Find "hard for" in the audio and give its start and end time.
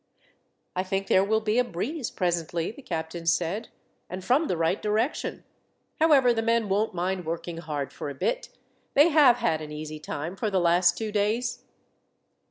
7.59-8.09